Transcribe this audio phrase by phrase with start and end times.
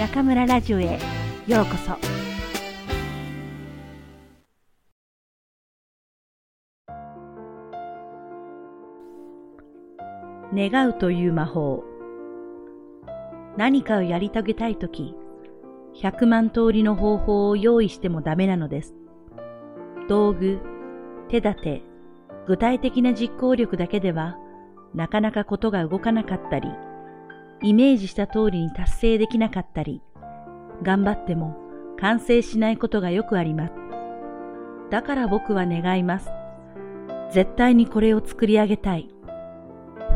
[0.00, 0.98] 中村ラジオへ
[1.46, 1.94] ようこそ。
[10.54, 11.84] 願うという魔法。
[13.58, 15.14] 何かをやり遂げたいとき
[15.96, 18.94] 100万通りの方法を用意してもダメなのです。
[20.08, 20.60] 道具
[21.28, 21.82] 手立て
[22.46, 24.38] 具体的な実行力だけでは
[24.94, 26.70] なかなかことが動かなかったり
[27.62, 30.02] イメージした通りに達成できなかったり、
[30.82, 31.56] 頑張っても
[31.98, 33.74] 完成しないことがよくあります。
[34.90, 36.30] だから僕は願います。
[37.32, 39.08] 絶対にこれを作り上げたい。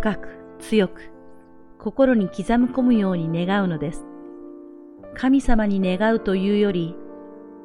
[0.00, 0.28] 深く、
[0.58, 1.12] 強く、
[1.78, 4.04] 心に刻み込むように願うのです。
[5.14, 6.96] 神様に願うというより、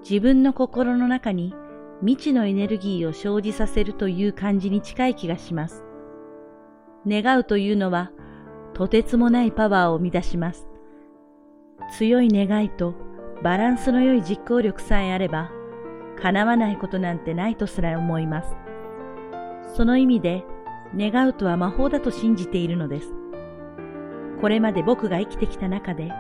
[0.08, 1.54] 自分の心の中に
[2.02, 5.84] 未知のエネルギーを生じさせるという感じに近い気がします。
[7.08, 8.12] 願うというのは、
[8.74, 10.68] とてつもないパワーを生み出します。
[11.98, 12.96] 強い願いと
[13.44, 15.52] バランスの良い実行力さえあれば、
[16.22, 18.56] 叶わないことなんてないとすら思います。
[19.76, 20.46] その意味で、
[20.96, 23.14] 願うとは魔法だと信じているのです。
[24.40, 26.12] これまで僕が生きてきた中で、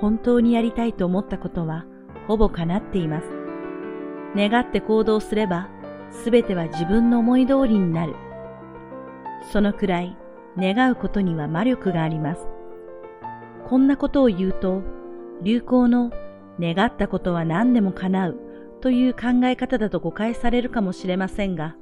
[0.00, 1.86] 本当にやりたいと思ったことは、
[2.26, 3.26] ほぼ叶っています。
[4.36, 5.68] 願って行動すれば、
[6.10, 8.14] すべては自分の思い通りになる。
[9.50, 10.16] そのくらい、
[10.58, 12.46] 願うことには魔力があります。
[13.68, 14.82] こんなことを言うと、
[15.42, 16.10] 流行の
[16.60, 18.36] 願ったことは何でも叶う
[18.80, 21.76] という考え方だと誤解されるかもしれませんが、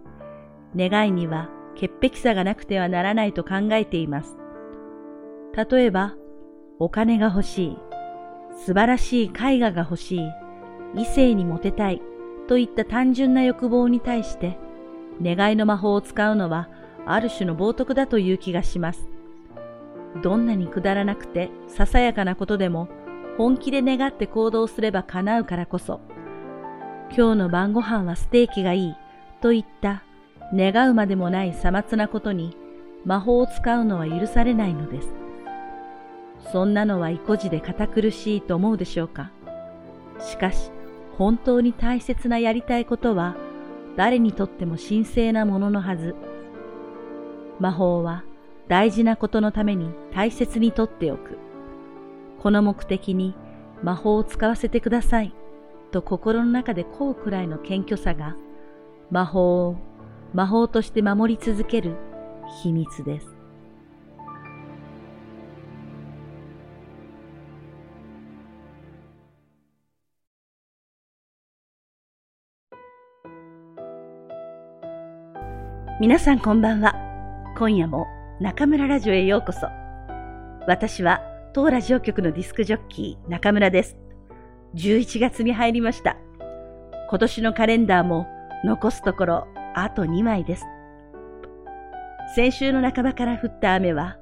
[0.76, 4.36] 願いには潔癖さがなくてはならないと考えています。
[5.70, 6.14] 例えば、
[6.78, 7.78] お金が欲しい、
[8.64, 10.30] 素晴らしい絵画が欲しい、
[10.94, 12.02] 異性にモテたい
[12.48, 14.58] といった単純な欲望に対して、
[15.22, 16.68] 願いの魔法を使うのは
[17.12, 19.08] ある種の冒涜だという気がします。
[20.22, 22.88] どんなにくだらなくてささやかなことでも
[23.36, 26.00] 本気で願って行動すれば叶うからこそ、
[27.16, 28.94] 今日の晩ご飯はステーキがいい
[29.40, 30.02] といった
[30.52, 32.56] 願うまでもないさまつなことに
[33.04, 35.08] 魔法を使うのは許されないのです。
[36.52, 39.30] そんなのは意固地で堅苦しいと思うでしょうか。
[40.20, 40.70] しかし、
[41.16, 43.36] 本当に大切なやりたいことは
[43.96, 46.14] 誰にとっても神聖なもののはず。
[47.60, 48.24] 魔法は
[48.68, 51.38] 大事なことのために大切にとっておく。
[52.40, 53.34] この目的に
[53.82, 55.34] 魔法を使わせてください
[55.90, 58.36] と心の中でこうくらいの謙虚さが
[59.10, 59.76] 魔法を
[60.34, 61.96] 魔法として守り続ける
[62.62, 63.26] 秘密です。
[76.00, 77.07] 皆さんこんばんは。
[77.58, 78.06] 今夜も
[78.38, 79.66] 中村ラジオへようこそ。
[80.68, 81.20] 私は
[81.52, 83.96] 当ラジオ局のディスクジョッキー中村です。
[84.76, 86.16] 11月に入りました。
[87.10, 88.28] 今年のカレンダーも
[88.64, 90.66] 残すところあと2枚です。
[92.36, 94.18] 先週の半ばから降った雨は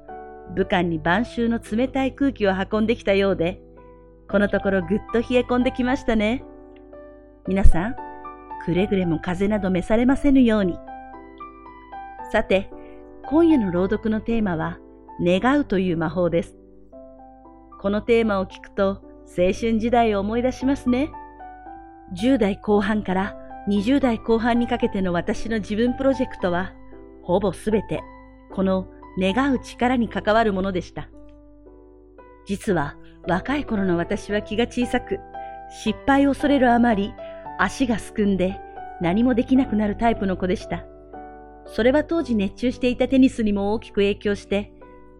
[0.55, 3.61] 武漢に晩秋の冷たい空気を運んできたようで、
[4.31, 6.43] このところぐっと冷え込んできましたね。
[7.47, 7.95] 皆さん、
[8.65, 10.79] くれぐれも風邪など召されませぬように。
[12.31, 12.71] さて、
[13.29, 14.79] 今夜の朗読のテーマは、
[15.19, 16.55] 願うという魔法です。
[17.81, 19.01] このテーマを聞くと、
[19.37, 21.11] 青春時代を思い出しますね。
[22.15, 23.35] 10代後半から
[23.67, 26.71] 20代後半にかけての私の自分プロジェクトは、
[27.21, 28.01] ほぼすべて、
[28.53, 28.87] この
[29.19, 31.09] 願う力に関わるものでした。
[32.45, 32.95] 実は、
[33.27, 35.19] 若い頃の私は気が小さく、
[35.83, 37.13] 失敗を恐れるあまり、
[37.59, 38.57] 足がすくんで
[39.01, 40.85] 何もできなくなるタイプの子でした。
[41.67, 44.71] それは当時熱中していたテニスにも大きく影響して、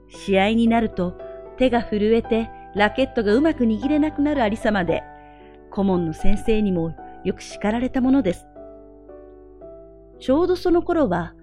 [0.09, 1.13] 試合になると
[1.57, 5.03] 手が震えてラケットがうまく握れなくなるありさまで、
[5.71, 8.45] 顧問の先生にもよく叱られたものです。
[10.19, 11.33] ちょうどその頃は、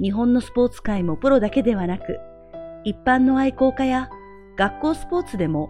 [0.00, 2.18] 日本のスポーツ界もプロだけではなく、
[2.84, 4.10] 一般の愛好家や
[4.56, 5.68] 学校スポーツでも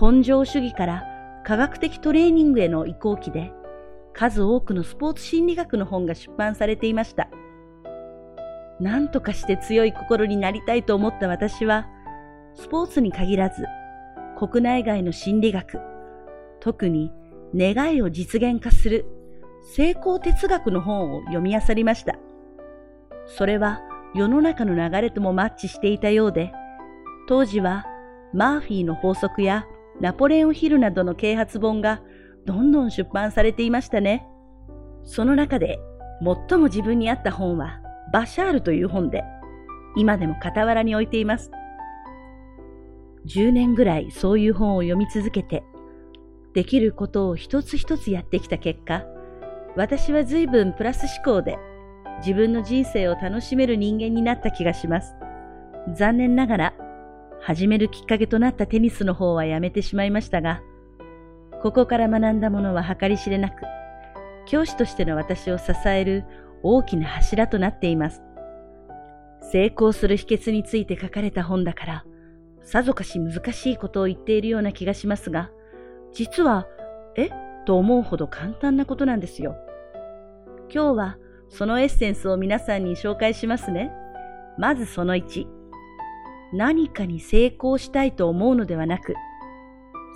[0.00, 1.04] 根性主義から
[1.44, 3.52] 科学的トレーニングへの移行期で、
[4.12, 7.28] 数多くのスポーツ心理学の本が出版されていました。
[8.80, 11.86] 何とかして強い心になりたいと思った私は、
[12.54, 13.64] スポーツに限らず、
[14.38, 15.80] 国内外の心理学、
[16.60, 17.12] 特に
[17.54, 19.06] 願いを実現化する
[19.74, 22.16] 成功哲学の本を読み漁りました。
[23.26, 23.82] それは
[24.14, 26.52] 世の中の流れともマッチしていたようで、
[27.28, 27.84] 当時は
[28.32, 29.66] マーフィーの法則や
[30.00, 32.00] ナポレオンヒルなどの啓発本が
[32.46, 34.26] どんどん出版されていましたね。
[35.04, 35.78] その中で
[36.48, 37.80] 最も自分に合った本は
[38.12, 39.24] バシャールという本で、
[39.96, 41.50] 今でも傍らに置いています。
[43.26, 45.64] 10年ぐらいそういう本を読み続けて、
[46.54, 49.04] できることを一つ一つやってきた結果、
[49.76, 51.58] 私は随分プラス思考で
[52.18, 55.14] 自分の人生を楽しめる人間になった気がします。
[55.94, 56.74] 残念ながら、
[57.40, 60.60] 始めるきっかけとなったテニスの方はやめてしまいましたが、
[61.62, 63.62] ここから学んだものは計り知れなく、
[64.46, 66.24] 教師としての私を支える
[66.62, 68.22] 大きな柱となっています。
[69.52, 72.04] 成功する秘訣について書かれた本だから、
[72.62, 75.50] さぞかし難しいことを言っているような気がしますが、
[76.12, 76.66] 実は、
[77.16, 77.30] え？
[77.64, 79.56] と思うほど簡単なことなんですよ。
[80.72, 81.18] 今日は
[81.48, 83.90] そのエッセンスを皆さんに紹介しますね。
[84.58, 85.46] まずその1。
[86.52, 89.14] 何かに成功したいと思うのではなく、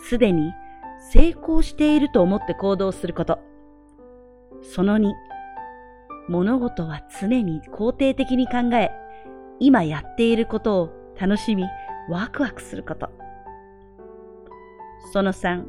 [0.09, 0.53] すでに
[1.13, 3.39] 成功していると思って行動すること。
[4.63, 5.11] その2。
[6.29, 8.91] 物事は常に肯定的に考え、
[9.59, 10.91] 今やっていることを
[11.21, 11.65] 楽しみ、
[12.09, 13.11] ワクワクすること。
[15.13, 15.65] その3。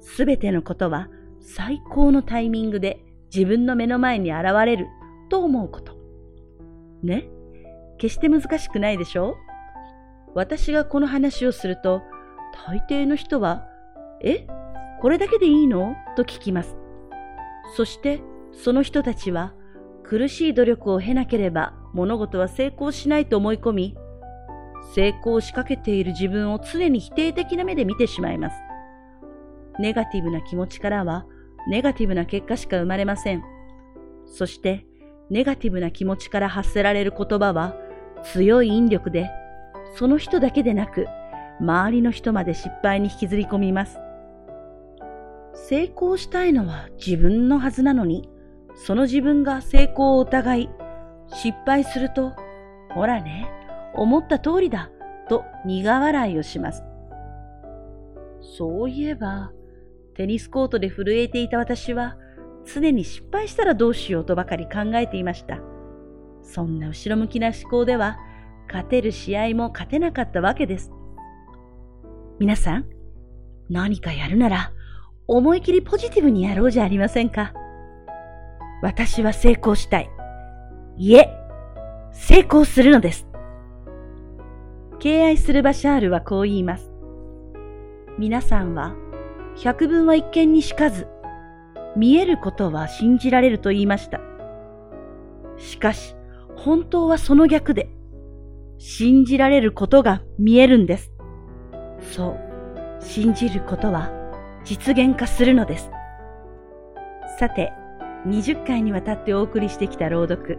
[0.00, 1.08] すべてのことは
[1.40, 3.04] 最高のタイミングで
[3.34, 4.86] 自分の目の前に現れる
[5.28, 5.96] と思うこと。
[7.02, 7.28] ね？
[7.98, 9.36] 決して難しくないでしょ？
[10.34, 12.02] 私がこの話をすると、
[12.66, 13.66] 大抵の人は、
[14.22, 14.46] え？
[15.00, 15.96] これだけでいいの？
[16.16, 16.76] と聞きます。
[17.76, 18.20] そして、
[18.52, 19.52] その人たちは、
[20.08, 23.96] 苦しい努力を経なければ物事は成功しないと思い込み、
[24.94, 28.56] 成功しかけている自分を常に否定的な目で見てしまいます。
[29.78, 31.26] ネガティブな気持ちからは、
[31.68, 33.42] ネガティブな結果しか生まれません。
[34.24, 34.86] そして、
[35.28, 37.76] ネガティブな気持ちから発せられる言葉は、
[38.22, 39.28] 強い引力で、
[39.94, 41.06] その人だけでなく、
[41.60, 43.98] 周りの人まで失敗に引きずり込みます。
[45.54, 48.28] 成功したいのは自分のはずなのに、
[48.86, 50.70] その自分が成功を疑い、
[51.28, 52.32] 失敗すると、
[52.90, 53.50] ほらね、
[53.94, 54.90] 思った通りだ、
[55.28, 56.84] と苦笑いをします。
[58.40, 59.50] そういえば、
[60.14, 62.16] テニスコートで震えていた私は、
[62.64, 65.58] 常に失敗したらどうしようとばかり考えていました。
[66.42, 68.16] そんな後ろ向きな思考では、
[68.68, 70.92] 勝てる試合も勝てなかったわけです。
[72.38, 72.86] 皆さん、
[73.68, 74.72] 何かやるなら、
[75.26, 77.52] 思い切りポジティブにやろうじゃありませんか。
[78.82, 80.10] 私は成功したい。
[80.96, 81.28] いえ、
[82.12, 83.26] 成功するのです。
[84.98, 86.90] 敬愛するバシャールはこう言います。
[88.18, 88.94] 皆さんは
[89.56, 91.08] 百聞は一見にしかず、
[91.96, 94.20] 見えることは信じられると言いました。
[95.56, 96.14] しかし、
[96.56, 97.90] 本当はその逆で、
[98.78, 101.12] 信じられることが見えるんです。
[102.00, 104.10] そう、信じることは
[104.64, 105.90] 実現化するのです。
[107.38, 107.72] さて、
[108.28, 110.58] 20回にわたってお送りしてきた朗読、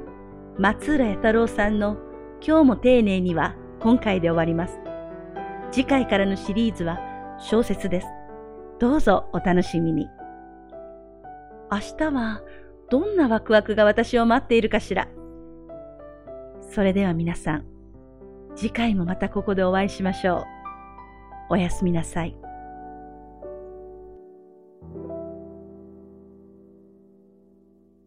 [0.57, 1.97] 松浦弥太郎さんの
[2.45, 4.79] 今日も丁寧には今回で終わります。
[5.71, 6.99] 次回からのシリーズは
[7.39, 8.07] 小説です。
[8.79, 10.07] どうぞお楽しみに。
[11.71, 12.41] 明日は
[12.89, 15.07] どんなワクワクが私を待っているかしら。
[16.71, 17.65] それでは皆さん、
[18.55, 20.43] 次回もまたここでお会いしましょう。
[21.51, 22.35] おやすみなさい。